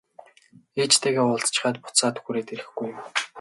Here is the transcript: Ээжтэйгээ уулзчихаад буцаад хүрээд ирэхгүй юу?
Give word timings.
Ээжтэйгээ 0.83 1.25
уулзчихаад 1.27 1.75
буцаад 1.83 2.15
хүрээд 2.19 2.49
ирэхгүй 2.53 2.87
юу? 2.97 3.07